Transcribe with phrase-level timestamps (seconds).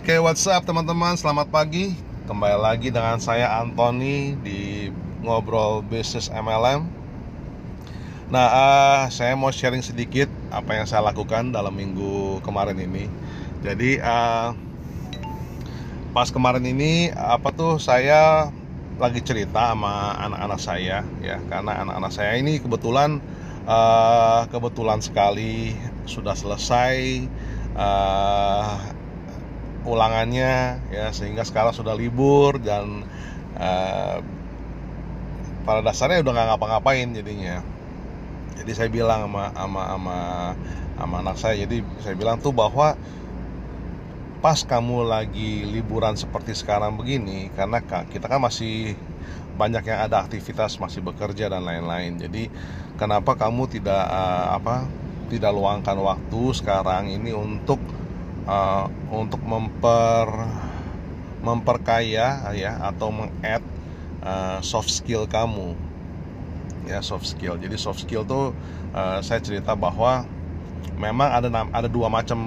[0.00, 1.12] Oke, what's up teman-teman?
[1.12, 1.92] Selamat pagi.
[2.24, 4.88] Kembali lagi dengan saya Anthony di
[5.20, 6.88] ngobrol bisnis MLM.
[8.32, 13.12] Nah, uh, saya mau sharing sedikit apa yang saya lakukan dalam minggu kemarin ini.
[13.60, 14.56] Jadi, uh,
[16.16, 18.48] pas kemarin ini apa tuh saya
[18.96, 23.20] lagi cerita sama anak-anak saya ya, karena anak-anak saya ini kebetulan
[23.68, 25.76] uh, kebetulan sekali
[26.08, 27.28] sudah selesai
[27.76, 28.69] uh,
[29.90, 33.02] ulangannya ya sehingga sekarang sudah libur dan
[33.58, 34.18] uh,
[35.66, 37.60] pada dasarnya udah nggak ngapa-ngapain jadinya.
[38.60, 40.18] Jadi saya bilang sama sama sama
[41.00, 42.94] sama anak saya jadi saya bilang tuh bahwa
[44.40, 48.96] pas kamu lagi liburan seperti sekarang begini karena kita kan masih
[49.60, 52.16] banyak yang ada aktivitas masih bekerja dan lain-lain.
[52.16, 52.48] Jadi
[52.96, 54.88] kenapa kamu tidak uh, apa
[55.28, 57.78] tidak luangkan waktu sekarang ini untuk
[58.46, 60.28] uh, untuk memper
[61.40, 63.64] memperkaya ya atau mengadd
[64.20, 65.72] uh, soft skill kamu.
[66.88, 67.56] Ya soft skill.
[67.60, 68.52] Jadi soft skill tuh
[68.92, 70.24] uh, saya cerita bahwa
[71.00, 72.40] memang ada ada dua macam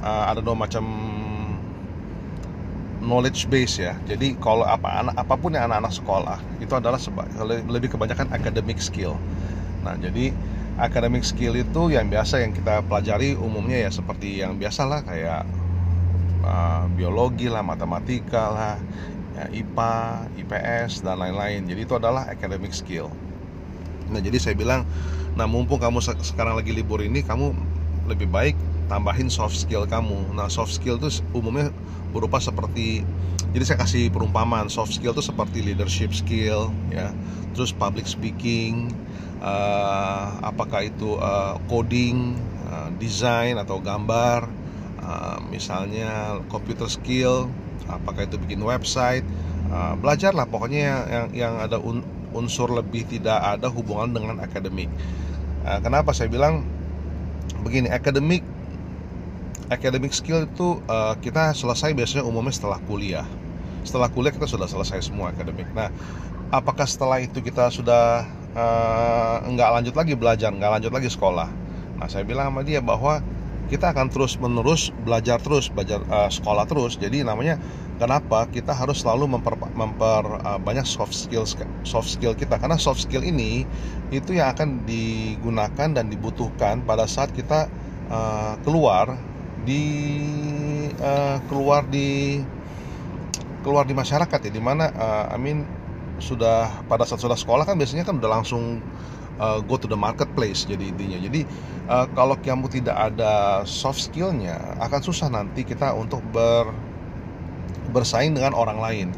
[0.00, 0.84] uh, ada dua macam
[3.04, 3.94] knowledge base ya.
[4.04, 7.00] Jadi kalau apa anak apa pun yang anak-anak sekolah itu adalah
[7.68, 9.16] lebih kebanyakan academic skill.
[9.84, 10.32] Nah jadi
[10.78, 15.42] academic skill itu yang biasa yang kita pelajari umumnya ya seperti yang biasa lah kayak
[16.46, 18.74] uh, biologi lah matematika lah
[19.34, 19.92] ya, IPA
[20.38, 21.66] IPS dan lain-lain.
[21.66, 23.10] Jadi itu adalah academic skill.
[24.08, 24.86] Nah jadi saya bilang
[25.34, 27.54] nah mumpung kamu sekarang lagi libur ini kamu
[28.10, 28.54] lebih baik
[28.86, 30.30] tambahin soft skill kamu.
[30.32, 31.74] Nah soft skill itu umumnya
[32.14, 33.04] berupa seperti
[33.52, 37.12] jadi saya kasih perumpamaan soft skill itu seperti leadership skill ya
[37.52, 38.92] terus public speaking
[39.42, 44.46] uh, apakah itu uh, coding uh, desain atau gambar
[45.02, 47.48] uh, misalnya computer skill
[47.88, 49.24] apakah itu bikin website
[49.72, 52.04] uh, belajarlah pokoknya yang yang, ada un,
[52.36, 54.90] unsur lebih tidak ada hubungan dengan akademik
[55.64, 56.66] uh, kenapa saya bilang
[57.64, 58.44] begini akademik
[59.68, 63.28] academic skill itu uh, kita selesai biasanya umumnya setelah kuliah.
[63.84, 65.68] Setelah kuliah kita sudah selesai semua akademik.
[65.76, 65.92] Nah,
[66.48, 68.24] apakah setelah itu kita sudah
[69.54, 71.48] nggak lanjut lagi belajar, nggak lanjut lagi sekolah?
[71.98, 73.18] Nah, saya bilang sama dia bahwa
[73.68, 76.96] kita akan terus menerus belajar terus, belajar uh, sekolah terus.
[76.96, 77.60] Jadi namanya
[78.00, 83.04] kenapa kita harus selalu memper, memper uh, banyak soft skills soft skill kita karena soft
[83.04, 83.68] skill ini
[84.08, 87.68] itu yang akan digunakan dan dibutuhkan pada saat kita
[88.08, 89.18] uh, keluar
[89.68, 89.84] di
[90.96, 92.40] uh, keluar di
[93.60, 95.66] keluar di masyarakat ya di mana uh, I mean
[96.18, 98.82] sudah pada saat sudah sekolah kan biasanya kan udah langsung
[99.38, 101.18] uh, go to the marketplace jadi intinya.
[101.18, 101.46] Jadi
[101.88, 106.70] uh, kalau kamu tidak ada soft skillnya akan susah nanti kita untuk ber
[107.94, 109.08] bersaing dengan orang lain.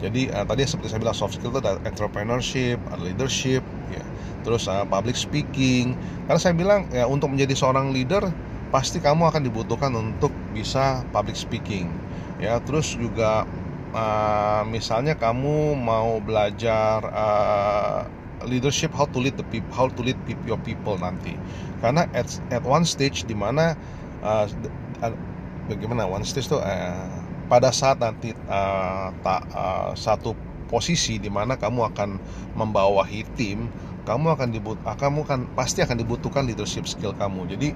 [0.00, 4.04] Jadi uh, tadi seperti saya bilang soft skill itu ada entrepreneurship ada leadership ya.
[4.46, 5.96] Terus uh, public speaking.
[6.28, 8.30] Karena saya bilang ya untuk menjadi seorang leader
[8.70, 11.90] pasti kamu akan dibutuhkan untuk bisa public speaking
[12.38, 12.62] ya.
[12.64, 13.44] Terus juga
[13.94, 18.06] uh, misalnya kamu mau belajar uh,
[18.48, 20.16] leadership how to lead the people how to lead
[20.48, 21.36] your people nanti.
[21.80, 23.76] Karena at at one stage di mana
[24.24, 24.46] uh,
[25.68, 27.08] bagaimana one stage tuh uh,
[27.50, 30.36] pada saat nanti uh, tak uh, satu
[30.70, 32.10] posisi di mana kamu akan
[32.54, 33.66] membawahi tim
[34.06, 37.46] kamu akan dibut kamu kan pasti akan dibutuhkan leadership skill kamu.
[37.52, 37.68] Jadi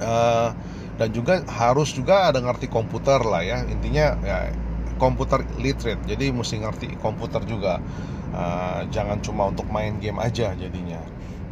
[0.00, 0.52] uh,
[0.96, 3.64] dan juga harus juga ada ngerti komputer lah ya.
[3.68, 4.48] Intinya ya
[4.96, 6.00] komputer literate.
[6.04, 7.80] Jadi mesti ngerti komputer juga.
[8.36, 11.00] Uh, jangan cuma untuk main game aja jadinya.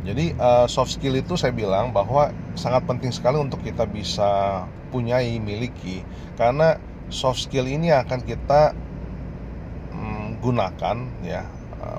[0.04, 2.28] Jadi uh, soft skill itu saya bilang bahwa
[2.60, 6.04] sangat penting sekali untuk kita bisa punyai miliki.
[6.36, 6.76] Karena
[7.08, 8.76] soft skill ini akan kita
[9.96, 11.44] um, gunakan ya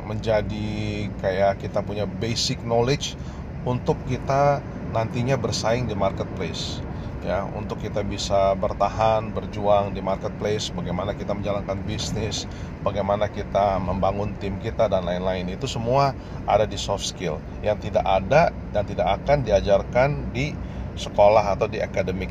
[0.06, 3.18] menjadi kayak kita punya basic knowledge
[3.66, 4.62] untuk kita
[4.94, 6.80] nantinya bersaing di marketplace
[7.26, 12.46] ya untuk kita bisa bertahan berjuang di marketplace bagaimana kita menjalankan bisnis
[12.86, 15.50] bagaimana kita membangun tim kita dan lain-lain.
[15.50, 16.14] Itu semua
[16.46, 17.42] ada di soft skill.
[17.66, 20.54] Yang tidak ada dan tidak akan diajarkan di
[20.94, 22.30] sekolah atau di academic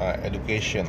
[0.00, 0.88] uh, education.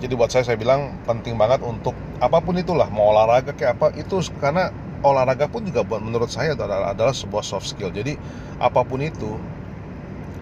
[0.00, 3.92] Jadi buat saya saya bilang penting banget untuk apa pun itulah mau olahraga kayak apa
[3.98, 4.72] itu karena
[5.02, 7.90] olahraga pun juga buat menurut saya adalah, adalah sebuah soft skill.
[7.92, 8.16] Jadi
[8.62, 9.36] apa pun itu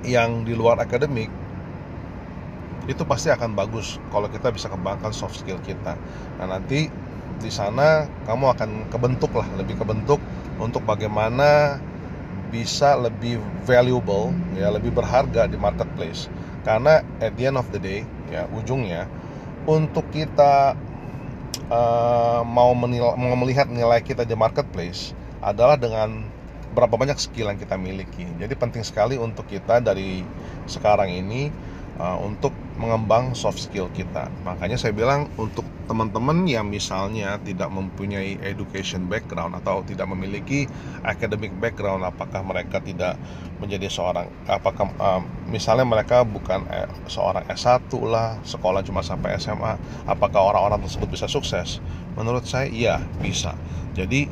[0.07, 1.27] yang di luar akademik
[2.89, 5.95] itu pasti akan bagus kalau kita bisa kembangkan soft skill kita.
[6.41, 6.89] Nah nanti
[7.39, 10.19] di sana kamu akan kebentuk lah lebih kebentuk
[10.59, 11.79] untuk bagaimana
[12.49, 13.39] bisa lebih
[13.69, 16.33] valuable ya lebih berharga di marketplace
[16.65, 18.03] karena at the end of the day
[18.33, 19.05] ya ujungnya
[19.69, 20.73] untuk kita
[21.69, 25.13] uh, mau, mau melihat nilai kita di marketplace
[25.45, 26.25] adalah dengan
[26.73, 28.25] berapa banyak skill yang kita miliki.
[28.41, 30.25] Jadi penting sekali untuk kita dari
[30.69, 31.53] sekarang ini
[32.01, 34.31] uh, untuk mengembang soft skill kita.
[34.47, 40.71] Makanya saya bilang untuk teman-teman yang misalnya tidak mempunyai education background atau tidak memiliki
[41.03, 43.19] academic background, apakah mereka tidak
[43.59, 45.19] menjadi seorang apakah uh,
[45.51, 49.75] misalnya mereka bukan eh, seorang S1 lah, sekolah cuma sampai SMA,
[50.07, 51.83] apakah orang-orang tersebut bisa sukses?
[52.15, 53.59] Menurut saya iya, bisa.
[53.99, 54.31] Jadi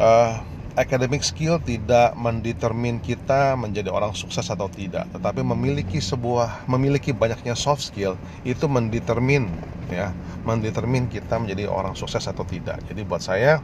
[0.00, 7.14] uh, academic skill tidak mendetermin kita menjadi orang sukses atau tidak, tetapi memiliki sebuah memiliki
[7.14, 9.46] banyaknya soft skill itu mendetermin
[9.90, 10.10] ya,
[10.42, 12.82] mendetermin kita menjadi orang sukses atau tidak.
[12.90, 13.62] Jadi buat saya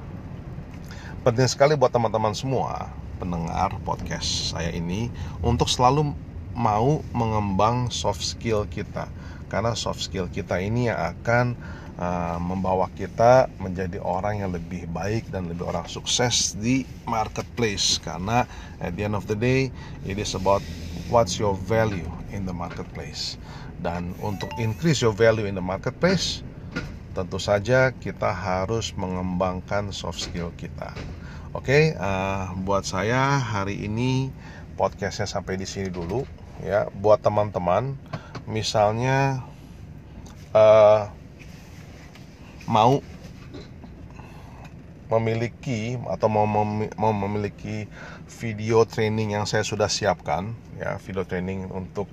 [1.27, 2.89] penting sekali buat teman-teman semua
[3.21, 5.13] pendengar podcast saya ini
[5.45, 6.17] untuk selalu
[6.55, 9.11] mau mengembang soft skill kita.
[9.51, 11.59] Karena soft skill kita ini yang akan
[12.01, 18.01] uh, membawa kita menjadi orang yang lebih baik dan lebih orang sukses di marketplace.
[18.01, 18.49] Karena
[18.81, 19.69] at the end of the day
[20.09, 20.65] it is about
[21.13, 23.37] what's your value in the marketplace.
[23.81, 26.43] Dan untuk increase your value in the marketplace
[27.11, 30.95] tentu saja kita harus mengembangkan soft skill kita.
[31.51, 34.31] Oke okay, uh, buat saya hari ini
[34.79, 36.23] podcastnya sampai di sini dulu
[36.63, 36.87] ya.
[37.03, 37.99] Buat teman-teman
[38.47, 39.43] misalnya
[40.55, 41.11] uh,
[42.71, 43.03] mau
[45.11, 47.91] memiliki atau mau, mem mau memiliki
[48.31, 52.07] video training yang saya sudah siapkan ya video training untuk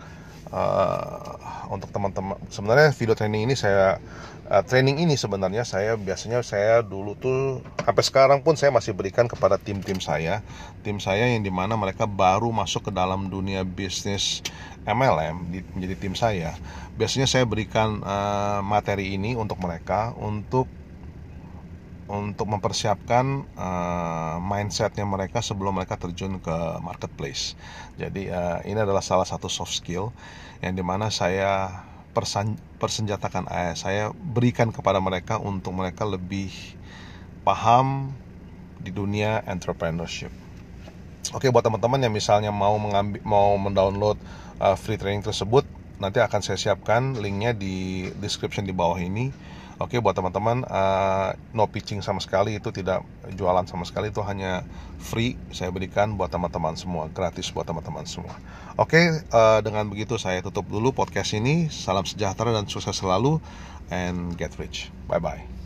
[0.52, 4.00] uh, untuk teman-teman sebenarnya video training ini saya
[4.48, 9.28] uh, training ini sebenarnya saya biasanya saya dulu tuh sampai sekarang pun saya masih berikan
[9.28, 10.40] kepada tim-tim saya
[10.84, 14.42] tim saya yang di mana mereka baru masuk ke dalam dunia bisnis
[14.88, 16.56] MLM di, menjadi tim saya.
[16.96, 20.72] Biasanya saya berikan uh, materi ini untuk mereka untuk
[22.08, 27.60] untuk mempersiapkan uh, mindsetnya mereka sebelum mereka terjun ke marketplace.
[28.00, 30.16] Jadi uh, ini adalah salah satu soft skill
[30.64, 31.84] yang di mana saya
[32.16, 36.50] persan, persenjatakan, eh, saya berikan kepada mereka untuk mereka lebih
[37.46, 38.10] paham
[38.82, 40.32] di dunia entrepreneurship.
[41.36, 44.16] Oke buat teman-teman yang misalnya mau mengambil mau mendownload
[44.64, 45.68] uh, free training tersebut
[46.00, 49.34] nanti akan saya siapkan linknya di description di bawah ini.
[49.78, 53.06] Oke buat teman-teman uh, no pitching sama sekali itu tidak
[53.38, 54.66] jualan sama sekali itu hanya
[54.98, 58.34] free saya berikan buat teman-teman semua gratis buat teman-teman semua.
[58.74, 61.70] Oke uh, dengan begitu saya tutup dulu podcast ini.
[61.70, 63.38] Salam sejahtera dan sukses selalu
[63.94, 64.90] and get rich.
[65.06, 65.57] Bye bye.